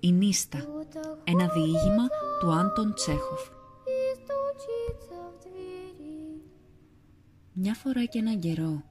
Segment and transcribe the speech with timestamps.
[0.00, 0.58] Η Νίστα,
[1.24, 2.06] ένα διήγημα
[2.40, 3.48] του Άντων Τσέχοφ.
[7.52, 8.82] Μια φορά και έναν καιρό,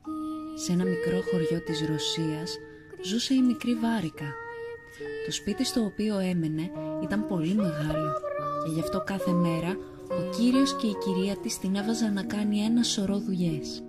[0.55, 2.57] σε ένα μικρό χωριό της Ρωσίας,
[3.05, 4.34] ζούσε η μικρή Βάρικα.
[5.26, 6.71] Το σπίτι στο οποίο έμενε
[7.04, 8.12] ήταν πολύ μεγάλο
[8.66, 9.78] και γι' αυτό κάθε μέρα
[10.10, 13.84] ο κύριος και η κυρία της την έβαζαν να κάνει ένα σωρό δουλειές.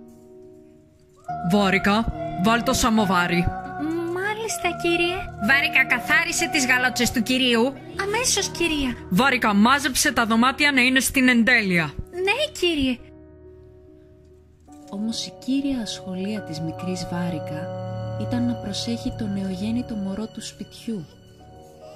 [1.51, 2.13] «Βάρικα,
[2.43, 3.64] βάλ το σαμοβάρι»,
[4.47, 5.15] Μάλιστα, κύριε.
[5.47, 7.73] Βάρικα, καθάρισε τις γαλότσες του κυρίου.
[8.03, 8.91] Αμέσως, κυρία.
[9.09, 11.93] Βάρικα, μάζεψε τα δωμάτια να είναι στην εντέλεια.
[12.11, 12.97] Ναι, κύριε.
[14.89, 17.61] Όμως η κύρια ασχολία της μικρής Βάρικα
[18.21, 21.05] ήταν να προσέχει το νεογέννητο μωρό του σπιτιού.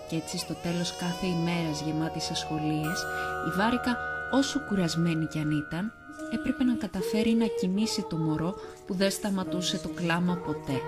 [0.09, 2.99] Και έτσι στο τέλος κάθε ημέρας γεμάτης ασχολίες,
[3.47, 3.97] η Βάρικα
[4.31, 5.93] όσο κουρασμένη κι αν ήταν,
[6.33, 10.81] έπρεπε να καταφέρει να κοιμήσει το μωρό που δεν σταματούσε το κλάμα ποτέ.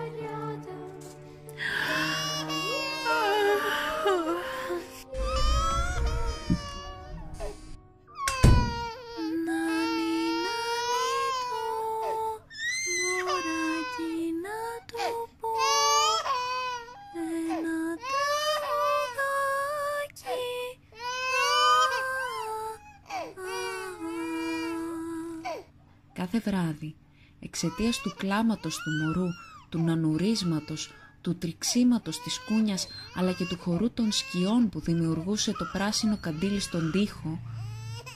[26.13, 26.95] Κάθε βράδυ,
[27.39, 29.27] εξαιτίας του κλάματος του μωρού,
[29.69, 35.65] του νανουρίσματος, του τριξίματος της κούνιας, αλλά και του χορού των σκιών που δημιουργούσε το
[35.71, 37.39] πράσινο καντήλι στον τοίχο,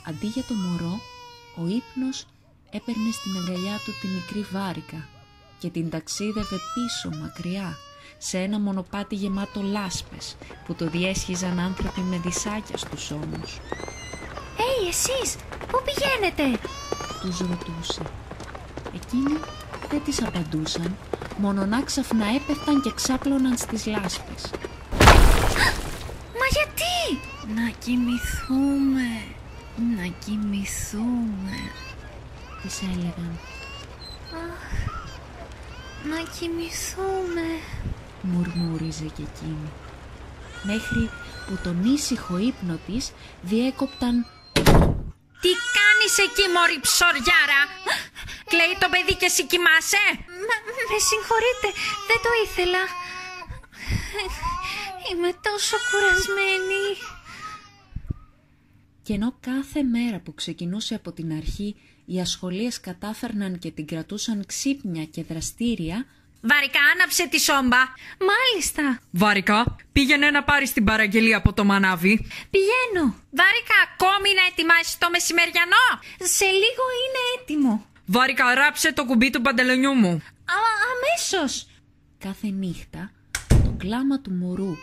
[0.08, 1.00] αντί για το μωρό,
[1.58, 2.26] ο ύπνος
[2.72, 5.08] έπαιρνε στην αγκαλιά του τη μικρή βάρικα
[5.60, 7.78] και την ταξίδευε πίσω μακριά,
[8.18, 10.36] σε ένα μονοπάτι γεμάτο λάσπες
[10.66, 13.56] που το διέσχιζαν άνθρωποι με δισάκια στους ώμους.
[14.58, 15.36] Ει, εσείς,
[15.68, 16.60] πού πηγαίνετε;
[17.26, 18.02] Τους ρωτούσε.
[18.96, 19.38] Εκείνοι
[19.90, 20.96] δεν τις απαντούσαν,
[21.38, 24.52] μονονά ξαφνά έπεφταν και ξάπλωναν στις λάσπες.
[26.40, 27.20] Μα γιατί;
[27.56, 29.08] Να κοιμηθούμε,
[29.98, 31.58] να κοιμηθούμε,
[32.62, 33.40] Τις έλεγαν,
[36.10, 37.48] να κοιμηθούμε.
[38.22, 39.70] μουρμούριζε και εκείνη.
[40.64, 41.10] Μέχρι
[41.48, 43.12] που τον ήσυχο ύπνο της
[43.42, 44.26] διέκοπταν
[45.42, 45.50] Τι
[46.06, 47.62] κάνεις εκεί, μωρή ψωριάρα;
[48.50, 50.04] Κλαίει το παιδί και εσύ κοιμάσαι;
[50.90, 51.70] με συγχωρείτε,
[52.10, 52.84] δεν το ήθελα.
[55.10, 56.86] Είμαι τόσο κουρασμένη.
[59.04, 64.46] και ενώ κάθε μέρα που ξεκινούσε από την αρχή οι ασχολίες κατάφερναν και την κρατούσαν
[64.46, 66.06] ξύπνια και δραστήρια,
[66.50, 67.82] Βαρικά, άναψε τη σόμπα.
[68.30, 69.00] Μάλιστα.
[69.12, 72.14] Βάρικα, πήγαινε να πάρεις την παραγγελία από το μανάβι.
[72.54, 73.06] Πηγαίνω.
[73.40, 75.88] Βάρικα, ακόμη να ετοιμάσεις το μεσημεριανό.
[76.36, 77.86] Σε λίγο είναι έτοιμο.
[78.06, 80.14] Βάρικα, ράψε το κουμπί του παντελονιού μου.
[80.56, 80.60] Α,
[80.94, 81.68] αμέσως.
[82.18, 83.12] κάθε νύχτα
[83.64, 84.76] το κλάμα του μωρού,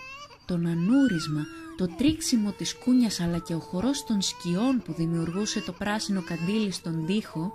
[0.45, 1.47] το νανούρισμα,
[1.77, 6.73] το τρίξιμο της κούνιας αλλά και ο χορός των σκιών που δημιουργούσε το πράσινο καντήλι
[6.73, 7.53] στον τοίχο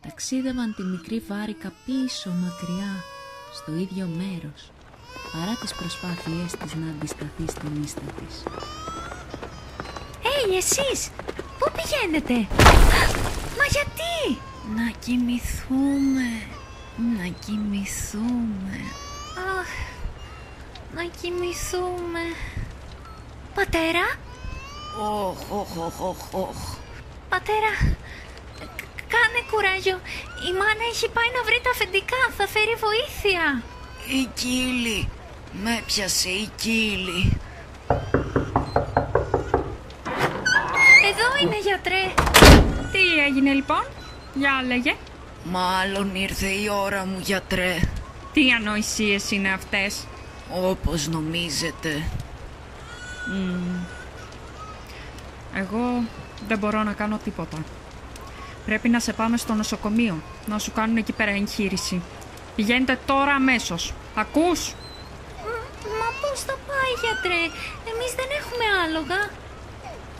[0.00, 3.04] ταξίδευαν τη μικρή βάρικα πίσω μακριά
[3.52, 4.70] στο ίδιο μέρος
[5.32, 8.34] παρά τις προσπάθειές της να αντισταθεί στην ίστα της.
[10.52, 11.10] Ει, εσείς,
[11.58, 12.34] πού πηγαίνετε;
[13.58, 14.40] Μα γιατί;
[14.76, 16.28] Να κοιμηθούμε,
[17.18, 18.76] να κοιμηθούμε.
[19.60, 19.68] Αχ,
[20.94, 22.20] να κοιμηθούμε.
[23.54, 24.06] Πατέρα,
[25.00, 26.76] Οχ, οχ, οχ, οχ, οχ.
[27.28, 27.72] πατέρα,
[28.58, 28.84] κα-
[29.30, 30.00] κάνε κουράγιο.
[30.48, 33.62] Η μάνα έχει πάει να βρει τα αφεντικά, θα φέρει βοήθεια.
[34.20, 35.08] Η κύλη.
[35.62, 37.40] Με πιάσε η κύλη.
[41.10, 42.02] Εδώ είναι γιατρέ.
[42.92, 43.84] Τι έγινε λοιπόν,
[44.34, 44.94] για λέγε.
[45.44, 47.76] Μάλλον ήρθε η ώρα μου, γιατρέ.
[48.32, 50.06] Τι ανοησίες είναι αυτές;
[50.50, 52.02] Όπως νομίζετε.
[55.54, 56.04] Εγώ
[56.48, 57.58] δεν μπορώ να κάνω τίποτα.
[58.66, 62.02] Πρέπει να σε πάμε στο νοσοκομείο, να σου κάνουν εκεί πέρα εγχείρηση.
[62.56, 63.92] Πηγαίνετε τώρα αμέσως.
[64.14, 64.74] Ακούς;
[65.98, 67.42] Μα πώς θα πάει γιατρέ,
[67.90, 69.30] εμείς δεν έχουμε άλογα.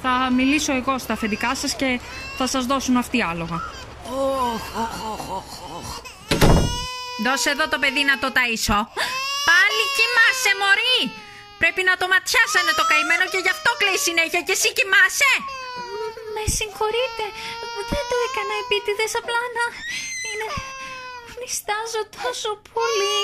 [0.03, 2.01] Θα μιλήσω εγώ στα αφεντικά σας και
[2.39, 3.59] θα σας δώσουν αυτοί άλογα.
[4.05, 5.89] Οχ, οχ, οχ, οχ, οχ.
[7.25, 8.79] Δώσε εδώ το παιδί να το ταΐσω.
[9.49, 11.01] Πάλι κοιμάσαι, μωρή!
[11.63, 15.33] Πρέπει να το ματιάσανε το καημένο και γι' αυτό κλαίει συνέχεια και εσύ κοιμάσαι.
[16.43, 17.25] Με συγχωρείτε,
[17.91, 19.65] δεν το έκανα επίτηδες απλά να...
[20.29, 20.49] Είναι...
[21.41, 23.19] Νιστάζω τόσο πολύ.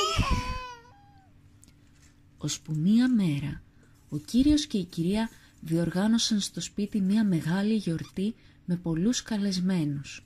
[2.38, 3.62] Ώσπου μία μέρα,
[4.08, 5.30] ο κύριος και η κυρία
[5.60, 8.34] διοργάνωσαν στο σπίτι μία μεγάλη γιορτή
[8.64, 10.24] με πολλούς καλεσμένους.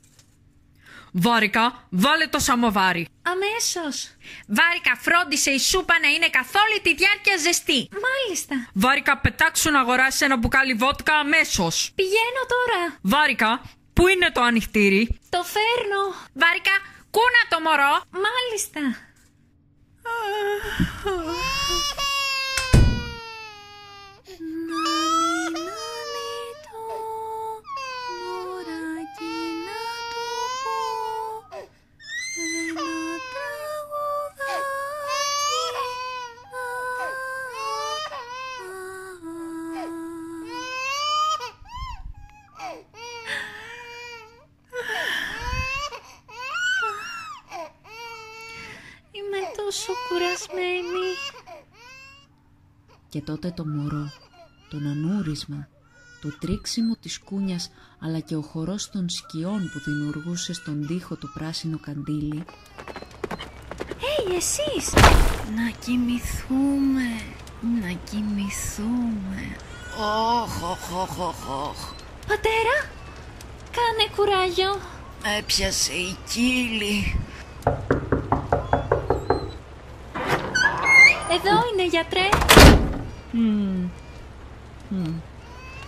[1.13, 3.09] Βάρικα, βάλε το σαμοβάρι.
[3.23, 3.97] Αμέσως.
[4.47, 7.89] Βάρικα, φρόντισε η σούπα να είναι καθ' όλη τη διάρκεια ζεστή.
[8.31, 8.71] Μάλιστα.
[8.73, 11.93] Βάρικα, πετάξου να αγοράσει ένα μπουκάλι βότκα αμέσως.
[11.95, 12.99] Πηγαίνω τώρα.
[13.03, 13.63] Βάρικα,
[13.93, 16.03] πού είναι το ανοιχτήρι; Το φέρνω.
[16.33, 16.71] Βάρικα,
[17.11, 18.03] κούνα το μωρό.
[18.11, 18.81] Μάλιστα.
[24.69, 26.33] Νάνι, νάνι
[26.65, 26.79] το
[28.15, 29.37] μωράκι
[29.67, 29.81] να
[30.13, 30.25] το
[30.63, 30.77] πω
[34.53, 34.71] ένα
[49.13, 49.39] Είμαι
[49.81, 51.11] τόσο κουρασμένη.
[53.09, 54.13] Και τότε το μωρό,
[54.71, 55.69] το νανούρισμα,
[56.21, 61.31] το τρίξιμο της κούνιας αλλά και ο χορός των σκιών που δημιουργούσε στον τοίχο του
[61.35, 62.45] πράσινο καντήλι
[64.03, 64.93] Hey, εσείς.
[65.57, 67.09] Να κοιμηθούμε,
[67.81, 69.57] να κοιμηθούμε.
[69.99, 71.93] Όχ, όχ, όχ, όχ, όχ.
[72.27, 72.77] Πατέρα,
[73.77, 74.81] κάνε κουράγιο.
[75.39, 77.21] Έπιασε η κύλη.
[81.33, 82.29] Εδώ είναι γιατρέ.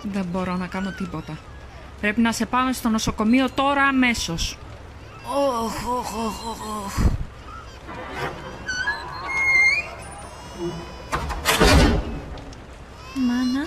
[0.02, 1.38] Δεν μπορώ να κάνω τίποτα.
[2.00, 4.58] Πρέπει να σε πάμε στο νοσοκομείο τώρα αμέσως.
[5.26, 6.98] Όχ, όχ, όχ, όχ, όχ.
[13.14, 13.66] Μάνα.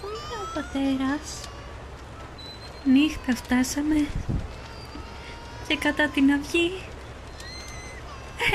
[0.00, 1.48] Πού είναι ο πατέρας;
[2.84, 4.06] Νύχτα φτάσαμε.
[5.68, 6.72] Και κατά την αυγή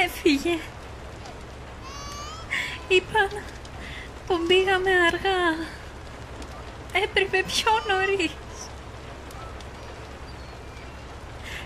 [0.05, 0.57] έφυγε.
[2.87, 3.29] Είπαν
[4.27, 5.67] τον πήγαμε αργά.
[7.03, 8.31] Έπρεπε πιο νωρίς.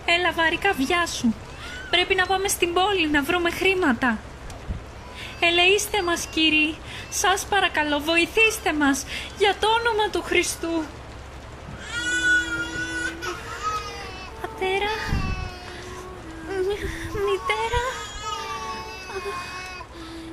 [0.06, 1.34] Έλα βαρικά βιάσου.
[1.90, 4.20] Πρέπει να πάμε στην πόλη να βρούμε χρήματα.
[5.40, 6.78] Ελεήστε μας κύριοι,
[7.10, 9.06] σας παρακαλώ βοηθήστε μας
[9.38, 10.84] για το όνομα του Χριστού.
[14.42, 14.92] Πατέρα,
[16.48, 16.84] μ-
[17.26, 17.84] μητέρα,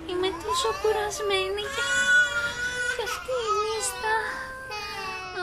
[0.08, 1.86] είμαι τόσο κουρασμένη και,
[2.94, 4.14] και αυτή η νύστα.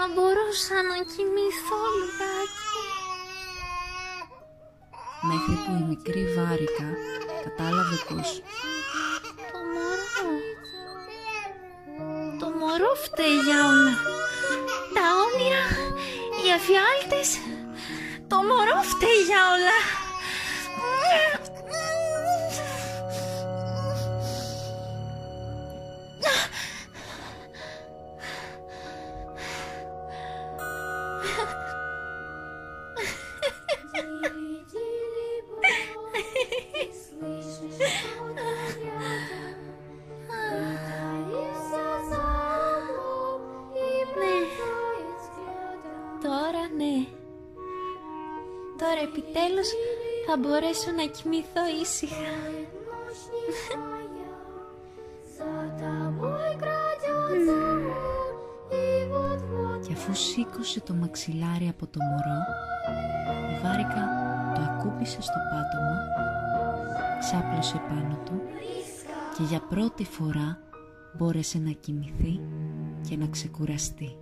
[0.01, 2.68] Αν μπορούσα να κοιμηθώ λιγάκι.
[5.30, 6.88] μέχρι που η μικρή Βάρικα
[7.44, 8.30] κατάλαβε πως
[9.51, 10.27] Το μωρό.
[12.39, 13.95] Το μωρό φταίει για όλα.
[14.95, 15.65] Τα όνειρα,
[16.39, 17.30] οι εφιάλτες.
[18.31, 19.77] Το μωρό φταίει για όλα.
[46.24, 47.06] Τώρα ναι.
[48.77, 49.69] Τώρα επιτέλους
[50.27, 52.16] θα μπορέσω να κοιμηθώ ήσυχα.
[60.09, 62.41] αφού σήκωσε το μαξιλάρι από το μωρό
[63.51, 64.07] η Βάρικα
[64.56, 65.97] το ακούπησε στο πάτωμα
[67.19, 68.42] ξάπλωσε πάνω του
[69.37, 70.57] και για πρώτη φορά
[71.18, 72.39] μπόρεσε να κοιμηθεί
[73.09, 74.18] και να ξεκουραστεί.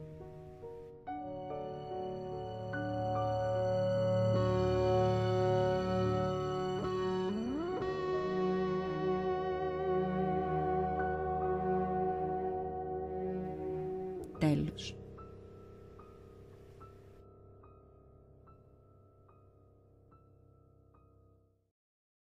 [14.39, 14.96] Τέλος.